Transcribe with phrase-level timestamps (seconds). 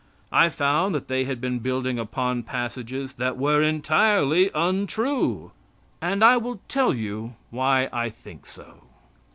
[0.31, 5.51] I found that they had been building upon passages that were entirely untrue.
[6.01, 8.85] And I will tell you why I think so.